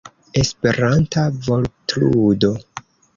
[0.43, 2.51] Esperanta vortludo.